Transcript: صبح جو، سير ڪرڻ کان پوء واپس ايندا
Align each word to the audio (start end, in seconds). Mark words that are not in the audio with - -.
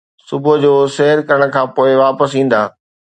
صبح 0.27 0.53
جو، 0.63 0.73
سير 0.95 1.17
ڪرڻ 1.27 1.41
کان 1.53 1.65
پوء 1.75 1.91
واپس 2.03 2.29
ايندا 2.37 2.61